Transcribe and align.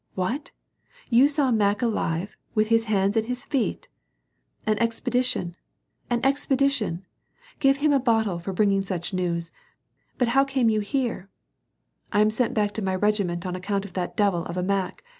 "What! 0.15 0.49
you 1.11 1.27
saw 1.27 1.51
Mack 1.51 1.83
alive— 1.83 2.35
with 2.55 2.69
his 2.69 2.85
hands 2.85 3.15
and 3.15 3.27
his 3.27 3.45
feet?"" 3.45 3.87
An 4.65 4.79
expedition! 4.81 5.55
an 6.09 6.21
expedition! 6.23 7.05
give 7.59 7.77
him 7.77 7.93
a 7.93 7.99
bottle, 7.99 8.39
for 8.39 8.51
bring 8.51 8.71
ing 8.71 8.81
such 8.81 9.13
news!— 9.13 9.51
But 10.17 10.29
how 10.29 10.43
came 10.43 10.69
you 10.71 10.79
here?" 10.79 11.29
''I 12.13 12.19
am 12.21 12.31
sent 12.31 12.55
back 12.55 12.71
to 12.73 12.81
my 12.81 12.95
regiment 12.95 13.45
on 13.45 13.55
account 13.55 13.85
of 13.85 13.93
that 13.93 14.17
devil 14.17 14.43
of 14.47 14.57
a 14.57 14.63
Mack 14.63 15.03